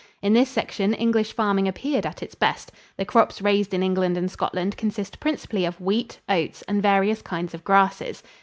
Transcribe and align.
In 0.23 0.33
this 0.33 0.49
section 0.49 0.95
English 0.95 1.31
farming 1.33 1.67
appeared 1.67 2.07
at 2.07 2.23
its 2.23 2.33
best. 2.33 2.71
The 2.97 3.05
crops 3.05 3.39
raised 3.39 3.71
in 3.71 3.83
England 3.83 4.17
and 4.17 4.31
Scotland 4.31 4.75
consist 4.75 5.19
principally 5.19 5.63
of 5.63 5.79
wheat, 5.79 6.17
oats 6.27 6.63
and 6.63 6.81
various 6.81 7.21
kinds 7.21 7.53
of 7.53 7.63
grasses. 7.63 8.23